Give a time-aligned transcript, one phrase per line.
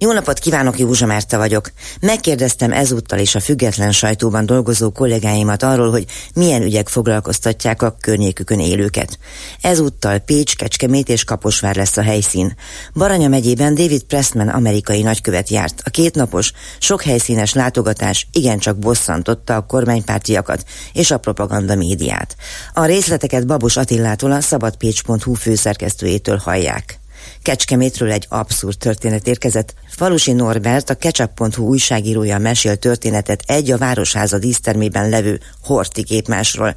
[0.00, 1.70] Jó napot kívánok, Józsa Márta vagyok.
[2.00, 6.04] Megkérdeztem ezúttal is a független sajtóban dolgozó kollégáimat arról, hogy
[6.34, 9.18] milyen ügyek foglalkoztatják a környékükön élőket.
[9.60, 12.56] Ezúttal Pécs, Kecskemét és Kaposvár lesz a helyszín.
[12.94, 15.82] Baranya megyében David Pressman amerikai nagykövet járt.
[15.84, 22.36] A kétnapos, sok helyszínes látogatás igencsak bosszantotta a kormánypártiakat és a propaganda médiát.
[22.74, 26.97] A részleteket Babos Attillától a szabadpécs.hu főszerkesztőjétől hallják.
[27.42, 29.74] Kecskemétről egy abszurd történet érkezett.
[29.88, 36.76] Falusi Norbert, a Ketchup.hu újságírója mesél történetet egy a Városháza dísztermében levő Horti képmásról,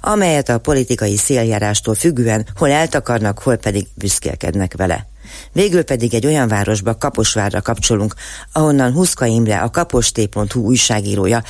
[0.00, 5.06] amelyet a politikai széljárástól függően hol eltakarnak, hol pedig büszkélkednek vele.
[5.52, 8.14] Végül pedig egy olyan városba, Kaposvárra kapcsolunk,
[8.52, 11.42] ahonnan Huszka Imre, a kaposté.hu újságírója,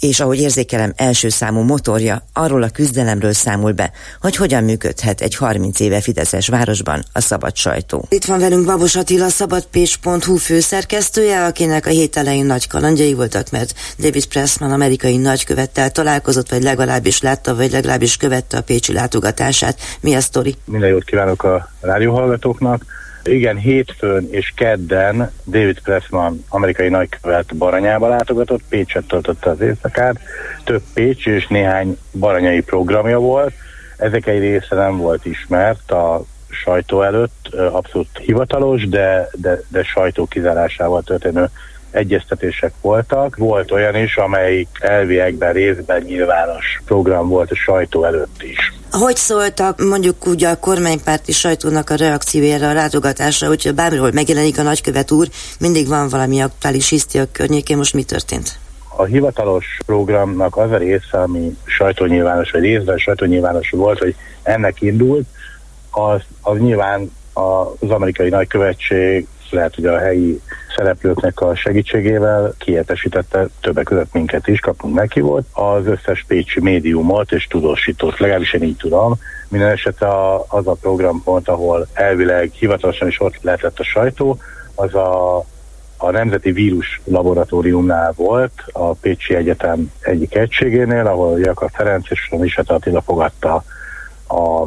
[0.00, 3.90] és ahogy érzékelem első számú motorja, arról a küzdelemről számol be,
[4.20, 8.06] hogy hogyan működhet egy 30 éve Fideszes városban a szabad sajtó.
[8.08, 13.74] Itt van velünk Babos Attila, szabadpés.hu főszerkesztője, akinek a hét elején nagy kalandjai voltak, mert
[13.98, 19.78] David Pressman amerikai nagykövettel találkozott, vagy legalábbis látta, vagy legalábbis követte a pécsi látogatását.
[20.00, 20.56] Mi a sztori?
[20.64, 22.84] Minden jót kívánok a rádióhallgatóknak.
[23.24, 30.20] Igen, hétfőn és kedden David Pressman, amerikai nagykövet Baranyába látogatott, Pécset töltötte az éjszakát,
[30.64, 33.52] több Pécs és néhány baranyai programja volt.
[33.96, 40.26] Ezek egy része nem volt ismert a sajtó előtt, abszolút hivatalos, de, de, de sajtó
[40.26, 41.48] kizárásával történő
[41.90, 43.36] egyeztetések voltak.
[43.36, 48.79] Volt olyan is, amelyik elviekben részben nyilvános program volt a sajtó előtt is.
[48.90, 54.62] Hogy szóltak mondjuk úgy a kormánypárti sajtónak a reakciójára, a látogatásra, hogyha bármilyen megjelenik a
[54.62, 55.28] nagykövet úr,
[55.60, 58.58] mindig van valami aktuális a környékén, most mi történt?
[58.96, 65.26] A hivatalos programnak az a része, ami sajtónyilvános, vagy részben sajtónyilvános volt, hogy ennek indult,
[65.90, 70.40] az, az nyilván az amerikai nagykövetség lehet, hogy a helyi
[70.76, 77.32] szereplőknek a segítségével kiértesítette többek között minket is, kapunk neki volt, az összes pécsi médiumot
[77.32, 79.14] és tudósítót, legalábbis én így tudom.
[79.48, 80.08] Minden esetre
[80.48, 84.38] az a programpont, ahol elvileg hivatalosan is ott lehetett a sajtó,
[84.74, 85.38] az a,
[85.96, 92.74] a Nemzeti Vírus Laboratóriumnál volt, a Pécsi Egyetem egyik egységénél, ahol Jakab Ferenc és Miseta
[92.74, 93.64] Attila fogadta
[94.28, 94.66] a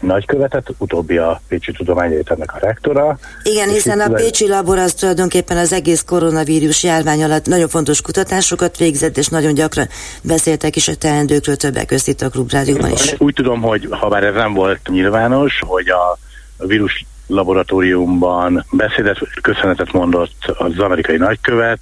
[0.00, 3.18] nagykövetet, utóbbi a Pécsi Tudományegyetemnek a rektora.
[3.42, 8.76] Igen, hiszen a Pécsi labor az tulajdonképpen az egész koronavírus járvány alatt nagyon fontos kutatásokat
[8.76, 9.88] végzett, és nagyon gyakran
[10.22, 13.14] beszéltek is a teendőkről többek között itt a Klubrádióban is.
[13.18, 16.18] Úgy tudom, hogy ha bár ez nem volt nyilvános, hogy a
[16.66, 21.78] vírus laboratóriumban beszédet, köszönetet mondott az amerikai nagykövet,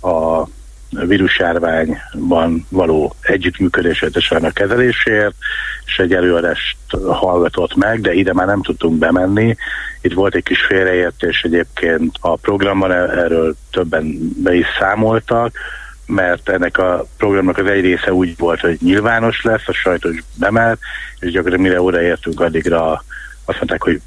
[0.00, 0.46] a
[1.06, 5.34] vírusjárványban való együttműködés a kezelésért,
[5.86, 6.76] és egy előadást
[7.06, 9.56] hallgatott meg, de ide már nem tudtunk bemenni.
[10.00, 15.52] Itt volt egy kis félreértés egyébként a programban, erről többen be is számoltak,
[16.06, 20.22] mert ennek a programnak az egy része úgy volt, hogy nyilvános lesz, a sajtó is
[20.34, 20.78] bemelt,
[21.18, 23.04] és gyakorlatilag mire odaértünk, addigra
[23.44, 24.00] azt mondták, hogy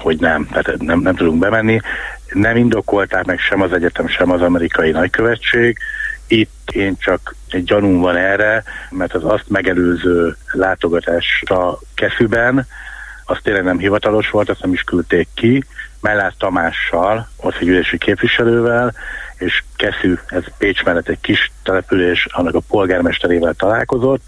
[0.00, 1.80] hogy nem, tehát nem, nem tudunk bemenni.
[2.32, 5.78] Nem indokolták meg sem az egyetem, sem az amerikai nagykövetség,
[6.28, 12.66] itt én csak egy gyanúm van erre, mert az azt megelőző látogatásra Keszűben,
[13.24, 15.64] az tényleg nem hivatalos volt, azt nem is küldték ki,
[16.00, 17.28] Mellás Tamással,
[17.60, 18.94] ülési képviselővel,
[19.38, 24.22] és Keszű, ez Pécs mellett egy kis település, annak a polgármesterével találkozott.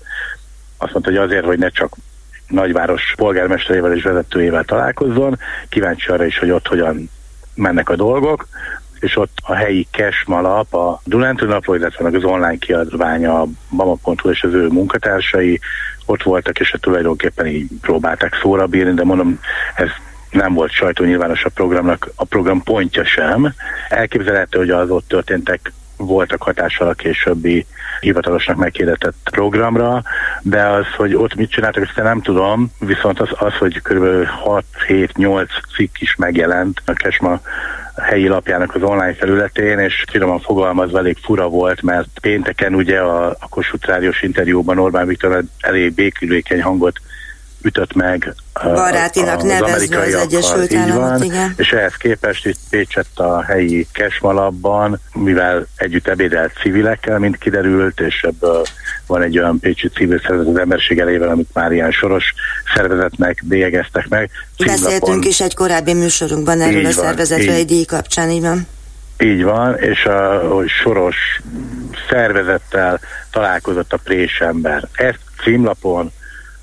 [0.77, 1.97] Azt mondta, hogy azért, hogy ne csak
[2.51, 5.39] nagyváros polgármesterével és vezetőjével találkozzon,
[5.69, 7.11] kíváncsi arra is, hogy ott hogyan
[7.55, 8.47] mennek a dolgok
[9.01, 14.43] és ott a helyi Kesmalap, a Dunántúl napló, illetve az online kiadványa, a Mama.hu és
[14.43, 15.61] az ő munkatársai
[16.07, 19.41] ott voltak, és hát tulajdonképpen így próbálták szóra bírni, de mondom,
[19.75, 19.89] ez
[20.31, 23.55] nem volt sajtó nyilvános a programnak, a program pontja sem.
[23.89, 25.73] Elképzelhető, hogy az ott történtek
[26.07, 27.67] voltak hatással a későbbi
[28.01, 30.03] hivatalosnak megkérdetett programra,
[30.43, 34.29] de az, hogy ott mit csináltak, ezt nem tudom, viszont az, az hogy kb.
[34.89, 37.41] 6-7-8 cikk is megjelent a Kesma
[37.97, 43.27] helyi lapjának az online felületén, és finoman fogalmazva elég fura volt, mert pénteken ugye a,
[43.27, 47.01] a Kossuth Rádiós interjúban Orbán Viktor elég békülékeny hangot
[47.63, 51.55] ütött meg Barátinak nevezve az Egyesült Államot, igen.
[51.57, 58.23] És ehhez képest itt Pécsett a helyi Kesmalabban, mivel együtt ebédelt civilekkel, mint kiderült, és
[58.23, 58.63] ebből
[59.07, 62.25] van egy olyan pécsi civil szervezet az emberiség elével, amit már ilyen soros
[62.75, 64.31] szervezetnek bélyegeztek meg.
[64.67, 68.67] Beszéltünk is egy korábbi műsorunkban erről a szervezetről egy díj kapcsán, így van.
[69.19, 71.17] Így van, és a, a soros
[72.09, 74.89] szervezettel találkozott a présember.
[74.93, 76.13] Ezt címlapon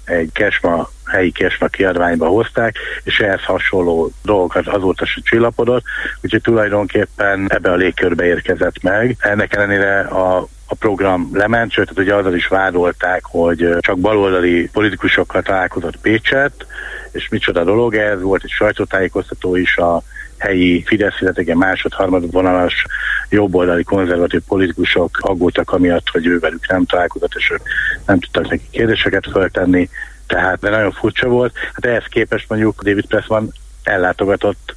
[0.07, 5.83] egy kesma, helyi kesma kiadványba hozták, és ehhez hasonló dolgokat azóta se csillapodott,
[6.21, 9.15] úgyhogy tulajdonképpen ebbe a légkörbe érkezett meg.
[9.19, 15.41] Ennek ellenére a a program lement, sőt, hogy azzal is vádolták, hogy csak baloldali politikusokkal
[15.41, 16.65] találkozott Pécset,
[17.11, 20.03] és micsoda dolog ez, volt egy sajtótájékoztató is a
[20.37, 22.85] helyi Fidesz, illetve másod-harmad vonalas
[23.29, 27.61] jobboldali konzervatív politikusok aggódtak amiatt, hogy ő velük nem találkozott, és ők
[28.05, 29.89] nem tudtak neki kérdéseket föltenni,
[30.27, 31.57] tehát de nagyon furcsa volt.
[31.73, 33.51] Hát ehhez képest mondjuk David Pressman
[33.83, 34.75] ellátogatott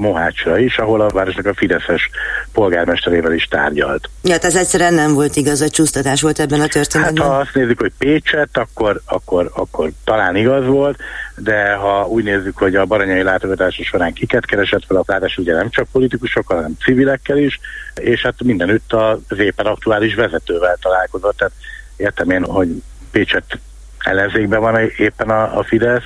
[0.00, 2.10] Mohácsra is, ahol a városnak a Fideszes
[2.52, 4.08] polgármesterével is tárgyalt.
[4.22, 7.24] Ja, hát ez egyszerűen nem volt igaz, a csúsztatás volt ebben a történetben.
[7.24, 10.98] Hát ha azt nézzük, hogy Pécset, akkor, akkor, akkor talán igaz volt,
[11.36, 15.54] de ha úgy nézzük, hogy a baranyai látogatása során kiket keresett fel a pártás, ugye
[15.54, 17.60] nem csak politikusokkal, hanem civilekkel is,
[17.94, 21.36] és hát mindenütt az éppen aktuális vezetővel találkozott.
[21.36, 21.52] Tehát
[21.96, 23.58] értem én, hogy Pécset
[23.98, 26.04] ellenzékben van éppen a, a Fidesz,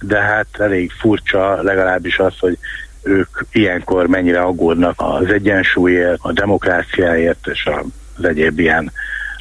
[0.00, 2.58] de hát elég furcsa legalábbis az, hogy
[3.04, 7.68] ők ilyenkor mennyire aggódnak az egyensúlyért, a demokráciáért és
[8.16, 8.92] az egyéb ilyen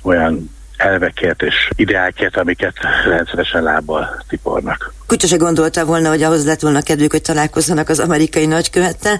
[0.03, 2.73] olyan elvekért és ideákért, amiket
[3.05, 4.93] rendszeresen lábbal tipornak.
[5.07, 9.19] Kutya se gondolta volna, hogy ahhoz lett volna kedvük, hogy találkozzanak az amerikai nagykövettel.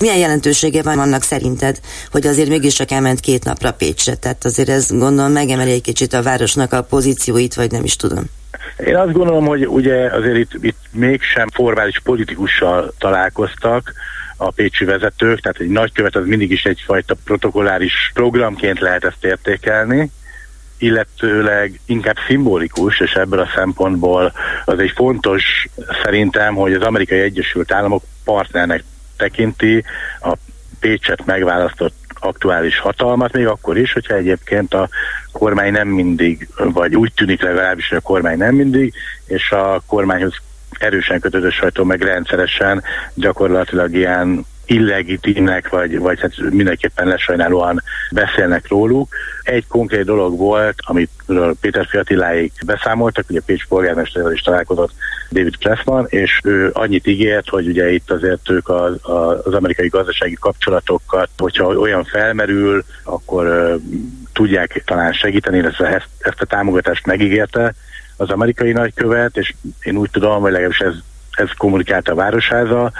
[0.00, 1.80] Milyen jelentősége van annak szerinted,
[2.10, 4.14] hogy azért mégis csak elment két napra Pécsre?
[4.14, 8.24] Tehát azért ez gondolom megemeli egy kicsit a városnak a pozícióit, vagy nem is tudom.
[8.76, 13.92] Én azt gondolom, hogy ugye azért itt, itt mégsem formális politikussal találkoztak,
[14.36, 20.10] a pécsi vezetők, tehát egy nagykövet az mindig is egyfajta protokolláris programként lehet ezt értékelni,
[20.78, 24.32] illetőleg inkább szimbolikus, és ebből a szempontból
[24.64, 25.68] az egy fontos
[26.02, 28.84] szerintem, hogy az Amerikai Egyesült Államok partnernek
[29.16, 29.84] tekinti
[30.20, 30.36] a
[30.80, 34.88] Pécset megválasztott aktuális hatalmat, még akkor is, hogyha egyébként a
[35.32, 38.94] kormány nem mindig, vagy úgy tűnik legalábbis, hogy a kormány nem mindig,
[39.26, 40.34] és a kormányhoz
[40.78, 42.82] erősen kötődő sajtó meg rendszeresen
[43.14, 49.14] gyakorlatilag ilyen illegitimnek, vagy, vagy hát mindenképpen lesajnálóan beszélnek róluk.
[49.42, 51.10] Egy konkrét dolog volt, amit
[51.60, 54.92] Péter Fiatiláig beszámoltak, ugye Pécs polgármesterrel is találkozott
[55.30, 58.94] David Pressman, és ő annyit ígért, hogy ugye itt azért ők az,
[59.44, 63.76] az amerikai gazdasági kapcsolatokat, hogyha olyan felmerül, akkor
[64.32, 67.74] tudják talán segíteni, illetve ezt, ezt a támogatást megígérte
[68.16, 70.94] az amerikai nagykövet, és én úgy tudom, hogy legalábbis ez,
[71.30, 72.92] ez kommunikálta a városháza,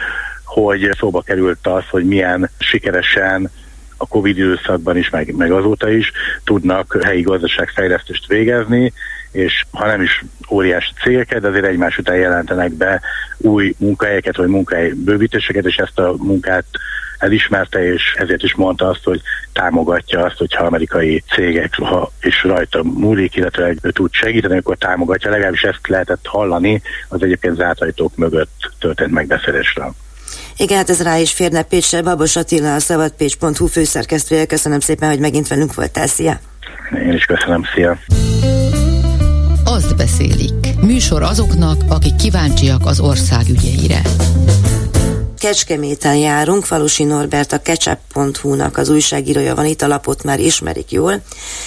[0.52, 3.50] hogy szóba került az, hogy milyen sikeresen
[3.96, 6.12] a Covid időszakban is, meg, meg azóta is
[6.44, 8.92] tudnak helyi gazdaságfejlesztést végezni,
[9.30, 13.00] és ha nem is óriási cégeket, de azért egymás után jelentenek be
[13.36, 16.64] új munkahelyeket, vagy munkahely bővítéseket, és ezt a munkát
[17.18, 19.20] elismerte, és ezért is mondta azt, hogy
[19.52, 25.30] támogatja azt, hogyha amerikai cégek, ha és rajta múlik, illetve tud segíteni, akkor támogatja.
[25.30, 29.94] Legalábbis ezt lehetett hallani az egyébként zárt ajtók mögött történt megbeszélésről.
[30.56, 32.02] Igen, hát ez rá is férne Pécsre.
[32.02, 34.44] Babos Attila, a szabadpécs.hu főszerkesztője.
[34.46, 36.06] Köszönöm szépen, hogy megint velünk voltál.
[36.06, 36.40] Szia!
[37.06, 37.62] Én is köszönöm.
[37.74, 37.98] Szia!
[39.64, 40.52] Azt beszélik.
[40.80, 44.00] Műsor azoknak, akik kíváncsiak az ország ügyeire.
[45.42, 51.22] Kecskeméten járunk, Falusi Norbert a ketchup.hu-nak az újságírója van itt, a lapot már ismerik jól,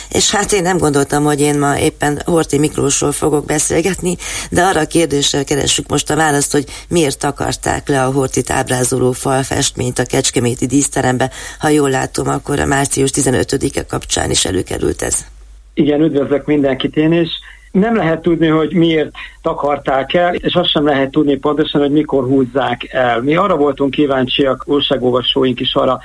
[0.10, 4.16] és hát én nem gondoltam, hogy én ma éppen Horti Miklósról fogok beszélgetni,
[4.52, 9.12] de arra a kérdéssel keressük most a választ, hogy miért takarták le a Hortit ábrázoló
[9.12, 11.32] falfestményt a Kecskeméti díszterembe.
[11.60, 15.26] Ha jól látom, akkor a március 15-e kapcsán is előkerült ez.
[15.74, 17.30] Igen, üdvözlök mindenkit én is
[17.76, 22.24] nem lehet tudni, hogy miért takarták el, és azt sem lehet tudni pontosan, hogy mikor
[22.24, 23.22] húzzák el.
[23.22, 26.00] Mi arra voltunk kíváncsiak, újságolvasóink is arra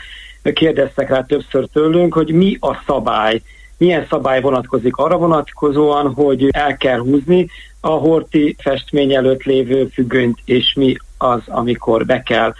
[0.52, 3.42] kérdeztek rá többször tőlünk, hogy mi a szabály,
[3.78, 7.48] milyen szabály vonatkozik arra vonatkozóan, hogy el kell húzni
[7.80, 12.54] a horti festmény előtt lévő függönyt, és mi az, amikor be kell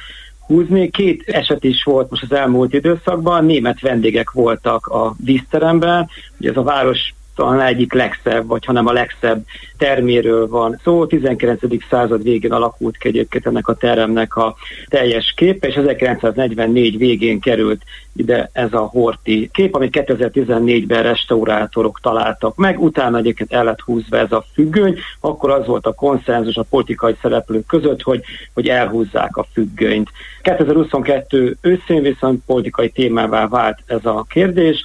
[0.47, 0.91] húzni.
[0.91, 6.57] Két eset is volt most az elmúlt időszakban, német vendégek voltak a díszteremben, ugye ez
[6.57, 9.45] a város talán egyik legszebb, vagy hanem a legszebb
[9.79, 11.07] terméről van szó.
[11.07, 11.61] 19.
[11.91, 14.55] század végén alakult ki egyébként ennek a teremnek a
[14.89, 17.83] teljes kép, és 1944 végén került
[18.17, 24.17] ide ez a horti kép, amit 2014-ben restaurátorok találtak meg, utána egyébként el lett húzva
[24.17, 28.23] ez a függöny, akkor az volt a konszenzus a politikai szereplők között, hogy,
[28.55, 30.11] hogy elhúzzák a függönyt.
[30.43, 34.85] 2022 őszén viszont politikai témává vált ez a kérdés,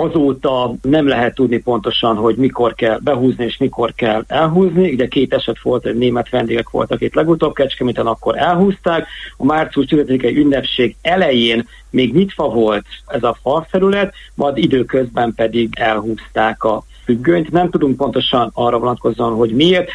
[0.00, 4.92] Azóta nem lehet tudni pontosan, hogy mikor kell behúzni és mikor kell elhúzni.
[4.92, 9.06] Ugye két eset volt, hogy német vendégek voltak itt legutóbb, Kecskeméten akkor elhúzták.
[9.36, 16.64] A március 15-i ünnepség elején még nyitva volt ez a falfelület, majd időközben pedig elhúzták
[16.64, 17.50] a függönyt.
[17.50, 19.90] Nem tudunk pontosan arra vonatkozóan, hogy miért.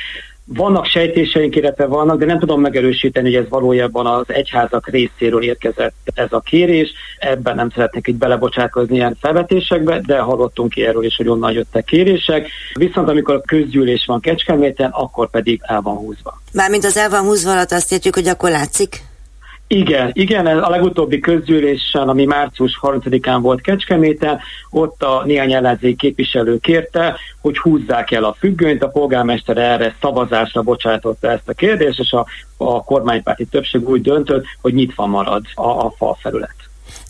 [0.46, 5.94] Vannak sejtéseink, illetve vannak, de nem tudom megerősíteni, hogy ez valójában az egyházak részéről érkezett
[6.14, 6.94] ez a kérés.
[7.20, 11.86] Ebben nem szeretnék így belebocsátkozni ilyen felvetésekbe, de hallottunk ki erről is, hogy onnan jöttek
[11.86, 12.48] kérések.
[12.74, 16.42] Viszont amikor a közgyűlés van Kecskeméten, akkor pedig el van húzva.
[16.54, 19.13] Mármint az el van húzva alatt azt értjük, hogy akkor látszik?
[19.74, 24.40] Igen, igen, a legutóbbi közgyűlésen, ami március 30-án volt Kecskeméten,
[24.70, 30.62] ott a néhány ellenzék képviselő kérte, hogy húzzák el a függönyt, a polgármester erre szavazásra
[30.62, 32.26] bocsátotta ezt a kérdést, és a,
[32.58, 36.56] a kormánypárti többség úgy döntött, hogy nyitva marad a, a falfelület.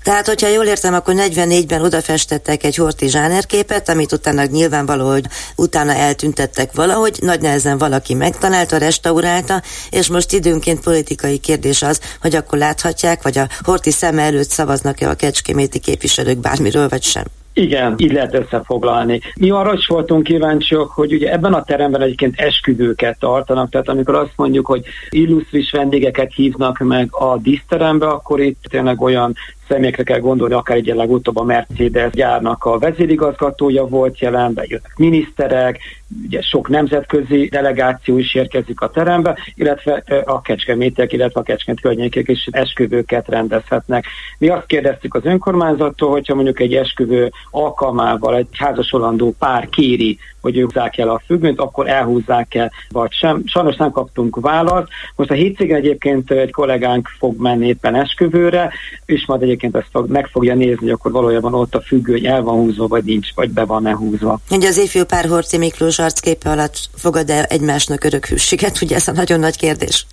[0.03, 5.93] Tehát, hogyha jól értem, akkor 44-ben odafestettek egy horti zsánerképet, amit utána nyilvánvaló, hogy utána
[5.93, 12.57] eltüntettek valahogy, nagy nehezen valaki megtalálta, restaurálta, és most időnként politikai kérdés az, hogy akkor
[12.57, 17.24] láthatják, vagy a horti szeme előtt szavaznak-e a kecskeméti képviselők bármiről, vagy sem.
[17.53, 19.22] Igen, így lehet összefoglalni.
[19.36, 24.15] Mi arra is voltunk kíváncsiak, hogy ugye ebben a teremben egyébként esküvőket tartanak, tehát amikor
[24.15, 29.36] azt mondjuk, hogy illusztris vendégeket hívnak meg a díszterembe, akkor itt tényleg olyan
[29.67, 35.79] személyekre kell gondolni, akár egy legutóbb a Mercedes gyárnak a vezérigazgatója volt jelen, bejönnek miniszterek,
[36.25, 42.27] ugye sok nemzetközi delegáció is érkezik a terembe, illetve a kecskemétek, illetve a kecskemét környékek
[42.27, 44.05] is esküvőket rendezhetnek.
[44.38, 50.57] Mi azt kérdeztük az önkormányzattól, hogyha mondjuk egy esküvő alkalmával egy házasolandó pár kéri, hogy
[50.57, 53.41] ők húzzák el a függönyt, akkor elhúzzák el, vagy sem.
[53.45, 54.88] Sajnos nem kaptunk választ.
[55.15, 58.71] Most a hétvégén egyébként egy kollégánk fog menni éppen esküvőre,
[59.05, 62.41] és majd egyébként ezt fog, meg fogja nézni, hogy akkor valójában ott a függöny el
[62.41, 64.39] van húzva, vagy nincs, vagy be van-e húzva.
[64.50, 68.81] Ugye az ifjú pár Horti Miklós arcképe alatt fogad el egymásnak örök hűséget?
[68.81, 70.05] Ugye ez a nagyon nagy kérdés.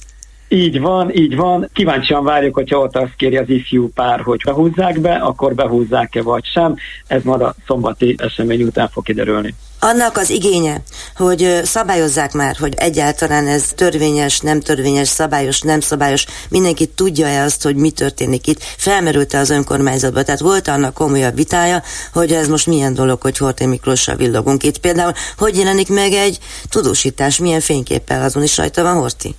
[0.53, 1.69] Így van, így van.
[1.73, 6.45] Kíváncsian várjuk, hogyha ott azt kéri az ifjú pár, hogy behúzzák be, akkor behúzzák-e vagy
[6.45, 6.77] sem.
[7.07, 9.55] Ez majd a szombati esemény után fog kiderülni.
[9.81, 10.83] Annak az igénye,
[11.17, 17.63] hogy szabályozzák már, hogy egyáltalán ez törvényes, nem törvényes, szabályos, nem szabályos, mindenki tudja-e azt,
[17.63, 22.67] hogy mi történik itt, felmerült-e az önkormányzatban, tehát volt annak komolyabb vitája, hogy ez most
[22.67, 24.79] milyen dolog, hogy Horté Miklóssal villogunk itt.
[24.79, 26.39] Például, hogy jelenik meg egy
[26.69, 29.35] tudósítás, milyen fényképpel azon is rajta van Horti?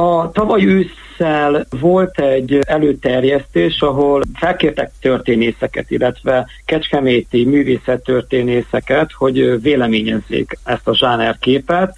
[0.00, 10.88] A tavaly ősszel volt egy előterjesztés, ahol felkértek történészeket, illetve kecskeméti művészettörténészeket, hogy véleményezzék ezt
[10.88, 11.96] a zsánerképet.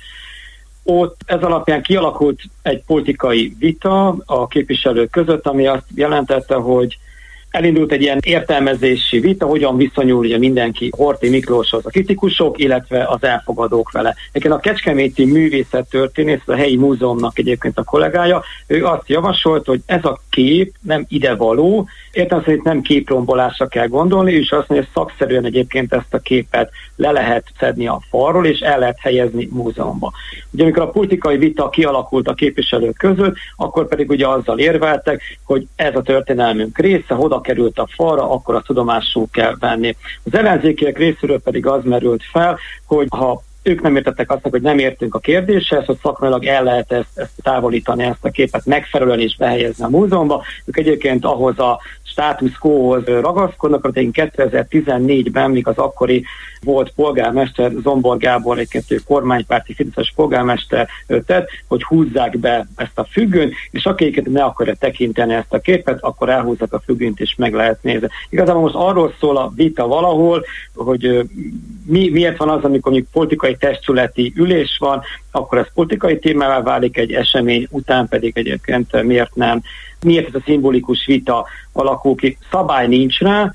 [0.82, 6.98] Ott ez alapján kialakult egy politikai vita a képviselők között, ami azt jelentette, hogy
[7.50, 13.22] elindult egy ilyen értelmezési vita, hogyan viszonyul ugye mindenki Horti Miklóshoz, a kritikusok, illetve az
[13.22, 14.14] elfogadók vele.
[14.28, 20.04] Egyébként a Kecskeméti művészettörténész, a helyi múzeumnak egyébként a kollégája, ő azt javasolt, hogy ez
[20.04, 25.02] a kép nem ide való, értem szerint nem képrombolásra kell gondolni, és azt mondja, hogy
[25.04, 30.12] szakszerűen egyébként ezt a képet le lehet szedni a falról, és el lehet helyezni múzeumba.
[30.50, 35.66] Ugye amikor a politikai vita kialakult a képviselők között, akkor pedig ugye azzal érveltek, hogy
[35.76, 39.96] ez a történelmünk része, oda került a falra, akkor a tudomásul kell venni.
[40.24, 44.78] Az ellenzékiek részéről pedig az merült fel, hogy ha ők nem értettek azt, hogy nem
[44.78, 49.36] értünk a kérdéshez, hogy szakmailag el lehet ezt, ezt távolítani, ezt a képet megfelelően is
[49.36, 50.42] behelyezni a múzeumba.
[50.64, 51.80] Ők egyébként ahhoz a
[52.10, 56.24] status quo-hoz ragaszkodnak, hogy én 2014-ben, míg az akkori
[56.62, 60.88] volt polgármester, Zombor Gábor, egy kormánypárti Fideszes polgármester
[61.26, 65.98] tett, hogy húzzák be ezt a függönyt, és akiket ne akarja tekinteni ezt a képet,
[66.00, 68.08] akkor elhúzzák a függönyt, és meg lehet nézni.
[68.28, 71.28] Igazából most arról szól a vita valahol, hogy
[71.86, 76.96] mi, miért van az, amikor mondjuk politikai testületi ülés van, akkor ez politikai témává válik
[76.96, 79.62] egy esemény, után pedig egyébként miért nem.
[80.00, 82.38] Miért ez a szimbolikus vita alakul ki?
[82.50, 83.52] Szabály nincs rá,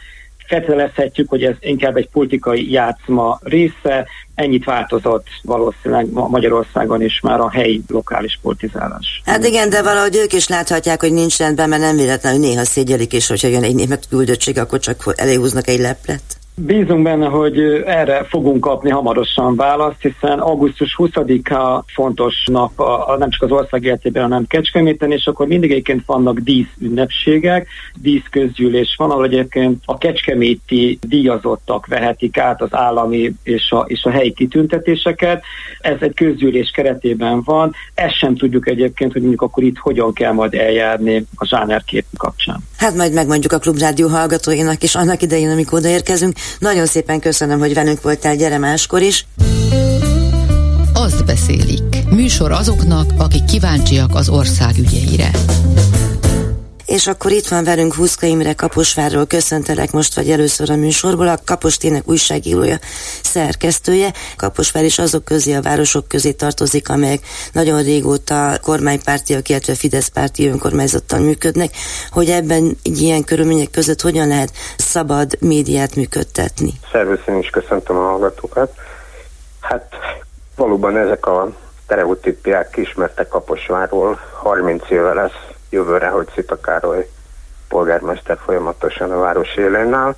[0.48, 7.50] feltételezhetjük, hogy ez inkább egy politikai játszma része, ennyit változott valószínűleg Magyarországon is már a
[7.50, 9.22] helyi lokális politizálás.
[9.26, 13.14] Hát igen, de valahogy ők is láthatják, hogy nincs rendben, mert nem véletlenül néha szégyelik,
[13.14, 16.22] és hogyha jön egy német küldöttség, akkor csak eléhúznak egy leplet.
[16.58, 23.30] Bízunk benne, hogy erre fogunk kapni hamarosan választ, hiszen augusztus 20-a fontos nap a, nem
[23.30, 27.68] csak az ország életében, hanem Kecskeméten, és akkor mindig egyébként vannak dísz ünnepségek,
[28.02, 34.10] díszközgyűlés van, ahol egyébként a kecskeméti díjazottak vehetik át az állami és a, és a
[34.10, 35.44] helyi kitüntetéseket.
[35.80, 37.72] Ez egy közgyűlés keretében van.
[37.94, 42.58] Ezt sem tudjuk egyébként, hogy mondjuk akkor itt hogyan kell majd eljárni a zsánerkép kapcsán.
[42.78, 46.34] Hát majd megmondjuk a Klubrádió hallgatóinak is annak idején, amikor odaérkezünk.
[46.60, 49.26] Nagyon szépen köszönöm, hogy velünk voltál, gyere máskor is.
[50.94, 52.04] Azt beszélik.
[52.10, 55.32] Műsor azoknak, akik kíváncsiak az ország ügyeire.
[56.86, 61.38] És akkor itt van velünk Huszka Imre Kaposvárról, köszöntelek most vagy először a műsorból, a
[61.46, 62.78] Kapostének újságírója,
[63.24, 64.12] szerkesztője.
[64.38, 67.20] Kaposvár is azok közé, a városok közé tartozik, amelyek
[67.52, 71.72] nagyon régóta kormánypártiak, illetve Fidesz párti önkormányzattal működnek,
[72.10, 76.74] hogy ebben egy ilyen körülmények között hogyan lehet szabad médiát működtetni.
[76.92, 78.74] Szervusz, én is köszöntöm a hallgatókat.
[79.60, 79.94] Hát
[80.56, 81.52] valóban ezek a
[81.84, 84.20] stereotípiák ismertek Kaposvárról.
[84.42, 87.10] 30 éve lesz jövőre, hogy Szita Károly
[87.68, 90.16] polgármester folyamatosan a város élénnál,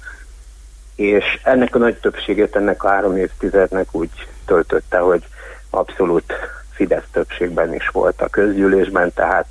[0.95, 4.09] és ennek a nagy többségét ennek a három évtizednek úgy
[4.45, 5.27] töltötte, hogy
[5.69, 6.33] abszolút
[6.71, 9.45] Fidesz többségben is volt a közgyűlésben, tehát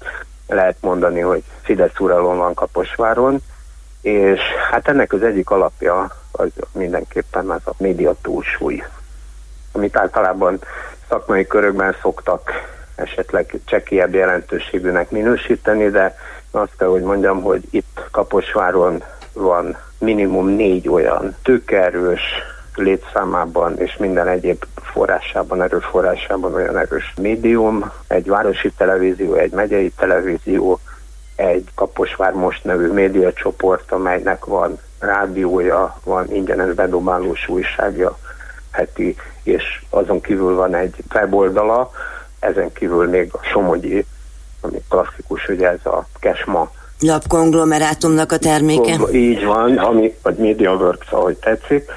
[0.46, 3.42] lehet mondani, hogy Fidesz uralom van Kaposváron,
[4.00, 8.82] és hát ennek az egyik alapja az mindenképpen az a média túlsúly,
[9.72, 10.58] amit általában
[11.08, 12.50] szakmai körökben szoktak
[12.96, 16.16] esetleg csekélyebb jelentőségűnek minősíteni, de
[16.50, 22.22] azt kell, hogy mondjam, hogy itt Kaposváron van minimum négy olyan tőkerős
[22.74, 30.80] létszámában és minden egyéb forrásában, erőforrásában olyan erős médium, egy városi televízió, egy megyei televízió,
[31.36, 38.18] egy Kaposvár Most nevű médiacsoport, amelynek van rádiója, van ingyenes bedobálós újságja
[38.70, 41.90] heti, és azon kívül van egy weboldala,
[42.46, 44.04] ezen kívül még a Somogyi,
[44.60, 48.98] ami klasszikus, ugye ez a Kesma lapkonglomerátumnak a terméke.
[49.12, 51.90] Így van, ami, vagy MediaWorks, ahogy tetszik.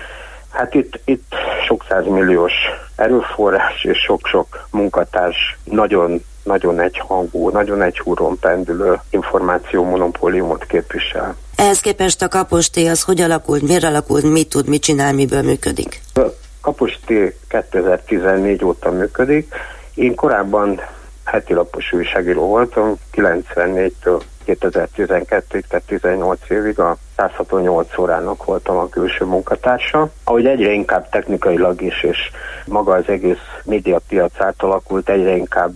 [0.49, 1.33] Hát itt, itt
[1.67, 2.53] sok százmilliós
[2.95, 11.35] erőforrás és sok-sok munkatárs nagyon nagyon egyhangú, nagyon egyhúron pendülő információ monopóliumot képvisel.
[11.55, 16.01] Ehhez képest a kaposté az hogy alakult, miért alakult, mit tud, mit csinál, miből működik?
[16.13, 16.21] A
[16.61, 19.53] kaposté 2014 óta működik.
[19.99, 20.81] Én korábban
[21.25, 29.25] heti lapos újságíró voltam, 94-től 2012-ig, tehát 18 évig a 168 órának voltam a külső
[29.25, 30.09] munkatársa.
[30.23, 32.17] Ahogy egyre inkább technikailag is, és
[32.65, 35.71] maga az egész médiapiac átalakult, egyre inkább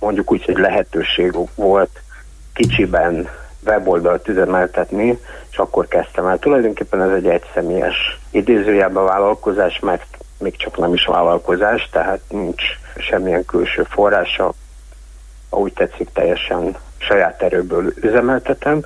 [0.00, 2.00] mondjuk úgy, hogy lehetőség volt
[2.54, 3.28] kicsiben
[3.66, 5.18] weboldalt üzemeltetni,
[5.50, 6.38] és akkor kezdtem el.
[6.38, 10.06] Tulajdonképpen ez egy egyszemélyes idézőjelben vállalkozás, mert
[10.38, 12.62] még csak nem is vállalkozás, tehát nincs
[13.00, 14.52] semmilyen külső forrása,
[15.48, 18.80] ahogy tetszik, teljesen saját erőből üzemeltetem.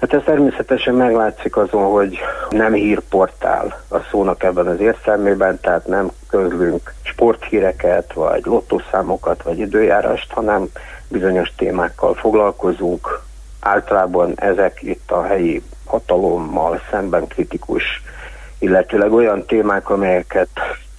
[0.00, 2.18] Hát ez természetesen meglátszik azon, hogy
[2.50, 10.32] nem hírportál a szónak ebben az értelmében, tehát nem közlünk sporthíreket, vagy lottószámokat, vagy időjárást,
[10.32, 10.68] hanem
[11.08, 13.20] bizonyos témákkal foglalkozunk.
[13.60, 18.02] Általában ezek itt a helyi hatalommal szemben kritikus,
[18.58, 20.48] illetőleg olyan témák, amelyeket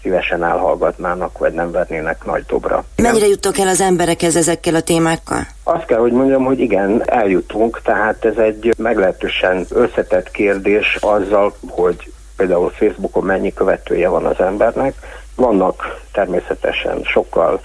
[0.08, 2.84] szívesen elhallgatnának, vagy nem vernének nagy dobra.
[2.96, 5.40] Mennyire jutok el az emberekhez ezekkel a témákkal?
[5.64, 12.12] Azt kell, hogy mondjam, hogy igen, eljutunk, tehát ez egy meglehetősen összetett kérdés azzal, hogy
[12.38, 14.94] például Facebookon mennyi követője van az embernek.
[15.36, 17.62] Vannak természetesen sokkal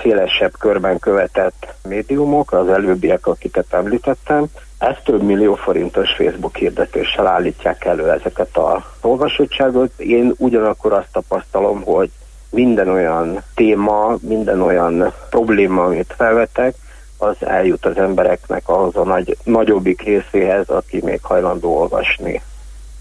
[0.00, 4.46] szélesebb körben követett médiumok, az előbbiek, akiket említettem,
[4.78, 10.00] ez több millió forintos Facebook hirdetéssel állítják elő ezeket a olvasottságot.
[10.00, 12.10] Én ugyanakkor azt tapasztalom, hogy
[12.50, 16.74] minden olyan téma, minden olyan probléma, amit felvetek,
[17.18, 22.42] az eljut az embereknek ahhoz a nagy, nagyobbik részéhez, aki még hajlandó olvasni.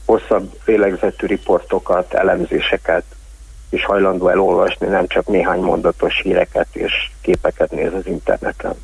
[0.06, 3.04] Hosszabb félegzetű riportokat, elemzéseket
[3.70, 8.76] is hajlandó elolvasni, nem csak néhány mondatos híreket és képeket néz az interneten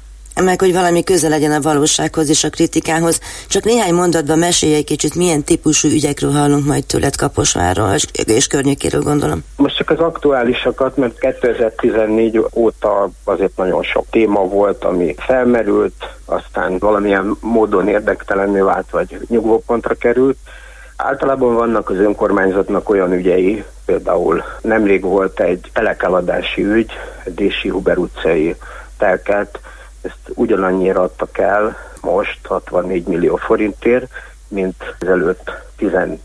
[0.43, 3.19] meg hogy valami köze legyen a valósághoz és a kritikához.
[3.47, 9.01] Csak néhány mondatban mesélj egy kicsit, milyen típusú ügyekről hallunk majd tőled Kaposvárról és környékéről
[9.01, 9.43] gondolom.
[9.55, 15.93] Most csak az aktuálisakat, mert 2014 óta azért nagyon sok téma volt, ami felmerült,
[16.25, 20.37] aztán valamilyen módon érdektelenné vált, vagy nyugvópontra került.
[20.95, 26.91] Általában vannak az önkormányzatnak olyan ügyei, például nemrég volt egy telekeladási ügy,
[27.25, 28.55] Dési Huber utcai
[28.97, 29.59] telket,
[30.01, 34.11] ezt ugyanannyira adtak el most 64 millió forintért,
[34.47, 36.19] mint ezelőtt 12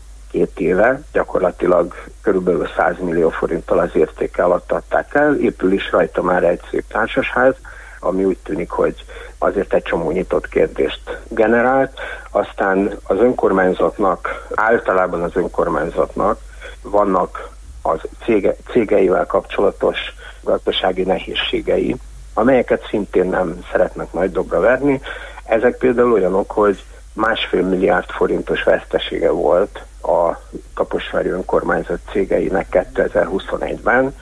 [0.55, 6.43] éve, gyakorlatilag körülbelül 100 millió forinttal az értéke alatt adták el, épül is rajta már
[6.43, 7.55] egy szép társasház,
[7.99, 8.95] ami úgy tűnik, hogy
[9.37, 11.99] azért egy csomó nyitott kérdést generált.
[12.31, 16.39] Aztán az önkormányzatnak, általában az önkormányzatnak
[16.81, 17.49] vannak
[17.81, 19.97] az cége, cégeivel kapcsolatos
[20.41, 21.95] gazdasági nehézségei,
[22.37, 25.01] amelyeket szintén nem szeretnek nagy dobra verni.
[25.45, 30.37] Ezek például olyanok, hogy másfél milliárd forintos vesztesége volt a
[30.73, 34.15] Kaposvári önkormányzat cégeinek 2021-ben.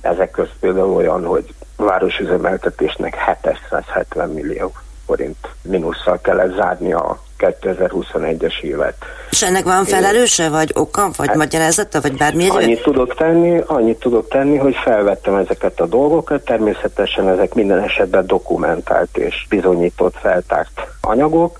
[0.00, 4.72] Ezek közt például olyan, hogy városüzemeltetésnek 770 millió
[5.06, 8.94] forint mínusszal kellett zárni a 2021-es évet.
[9.30, 12.56] És ennek van felelőse, vagy oka, vagy hát, magyarázata, vagy bármi egyéb?
[12.56, 18.26] Annyit tudok tenni, annyit tudok tenni, hogy felvettem ezeket a dolgokat, természetesen ezek minden esetben
[18.26, 21.58] dokumentált és bizonyított feltárt anyagok,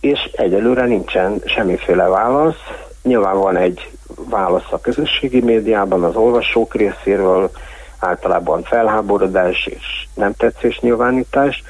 [0.00, 2.62] és egyelőre nincsen semmiféle válasz.
[3.02, 3.90] Nyilván van egy
[4.30, 7.50] válasz a közösségi médiában, az olvasók részéről,
[7.98, 11.62] általában felháborodás és nem tetszés nyilvánítás,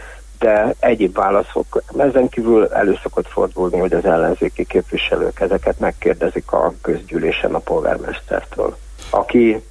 [0.45, 1.83] de egyéb válaszok.
[1.97, 8.77] Ezen kívül elő szokott fordulni, hogy az ellenzéki képviselők ezeket megkérdezik a közgyűlésen a polgármestertől,
[9.11, 9.63] aki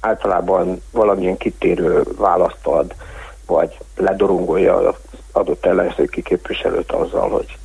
[0.00, 2.94] általában valamilyen kitérő választ ad,
[3.46, 4.94] vagy ledorongolja az
[5.32, 7.58] adott ellenzéki képviselőt azzal, hogy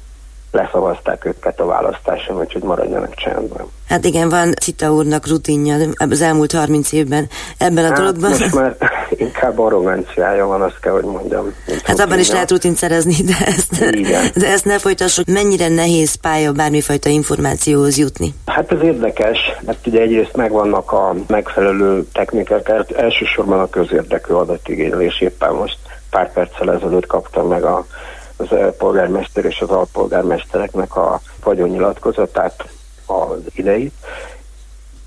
[0.52, 3.66] leszavazták őket a választáson, úgyhogy maradjanak csendben.
[3.88, 8.30] Hát igen, van Cita úrnak rutinja az elmúlt 30 évben ebben a hát, dologban.
[8.30, 8.76] Most már
[9.10, 11.54] inkább arroganciája van, azt kell, hogy mondjam.
[11.84, 14.26] Hát abban is lehet rutint szerezni, de ezt, igen.
[14.36, 15.26] de ezt ne folytassuk.
[15.26, 18.34] Mennyire nehéz pálya bármifajta információhoz jutni?
[18.46, 25.22] Hát ez érdekes, mert ugye egyrészt megvannak a megfelelő technikák, elsősorban a közérdekű adatigénylés.
[25.22, 25.78] Éppen most
[26.10, 27.86] pár perccel ezelőtt kaptam meg a
[28.38, 28.48] az
[28.78, 32.70] polgármester és az alpolgármestereknek a vagyonnyilatkozatát
[33.06, 33.94] az ideit.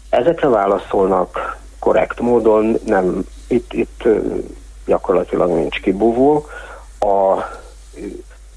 [0.09, 4.03] Ezekre válaszolnak korrekt módon, nem itt, itt
[4.87, 6.47] gyakorlatilag nincs kibúvó.
[6.99, 7.45] A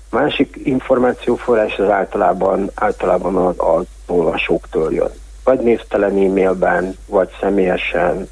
[0.09, 5.11] másik információforrás az általában, általában az, az olvasóktól jön.
[5.43, 8.29] Vagy névtelen e-mailben, vagy személyesen,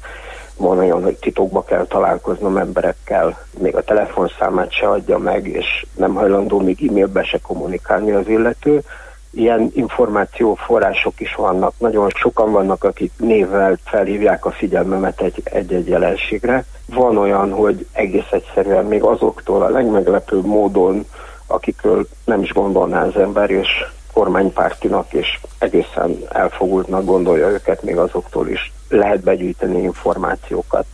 [0.56, 6.14] van olyan, hogy titokba kell találkoznom emberekkel, még a telefonszámát se adja meg, és nem
[6.14, 8.82] hajlandó még e-mailbe se kommunikálni az illető.
[9.30, 11.74] Ilyen információforrások is vannak.
[11.78, 16.64] Nagyon sokan vannak, akik névvel felhívják a figyelmemet egy-egy jelenségre.
[16.86, 21.06] Van olyan, hogy egész egyszerűen még azoktól a legmeglepőbb módon,
[21.46, 23.68] akikről nem is gondolná az ember, és
[24.12, 30.86] kormánypártinak, és egészen elfogultnak gondolja őket még azoktól is lehet begyűjteni információkat.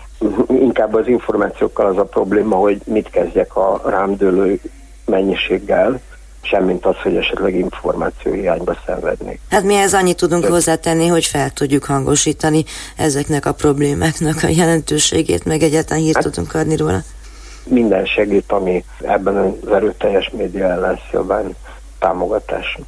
[0.49, 4.61] Inkább az információkkal az a probléma, hogy mit kezdjek a rámdőlő
[5.05, 6.01] mennyiséggel,
[6.43, 9.41] semmint az, hogy esetleg információ hiányba szenvednék.
[9.51, 10.49] Hát mi ez annyit tudunk De...
[10.49, 12.65] hozzátenni, hogy fel tudjuk hangosítani
[12.97, 16.99] ezeknek a problémáknak a jelentőségét, meg egyáltalán hírt hát, tudunk adni róla.
[17.65, 21.57] Minden segít, ami ebben az erőteljes média ellenszélben
[21.99, 22.79] támogatás.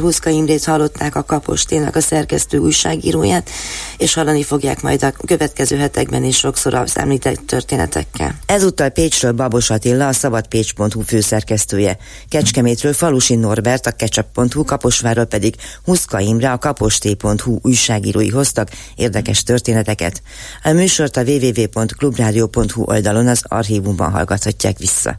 [0.00, 3.50] Huszka Imrét hallották a Kapostének a szerkesztő újságíróját,
[3.98, 8.34] és hallani fogják majd a következő hetekben is sokszor az említett történetekkel.
[8.46, 11.96] Ezúttal Pécsről Babos Attila, a szabadpécs.hu főszerkesztője,
[12.28, 20.22] Kecskemétről Falusi Norbert, a ketchup.hu, Kaposváról pedig Huszka Imre, a kaposté.hu újságírói hoztak érdekes történeteket.
[20.62, 25.18] A műsort a www.clubradio.hu oldalon az archívumban hallgathatják vissza.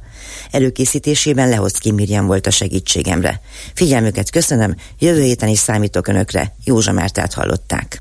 [0.52, 3.42] Előkészítésében Lehoszki Mirjam volt a segítségemre.
[3.74, 6.56] Figyelmüket köszönöm, jövő héten is számítok Önökre.
[6.64, 7.98] Józsa Mártát hallották.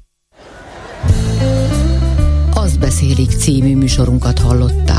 [2.55, 4.90] Azt beszélik című műsorunkat hallották.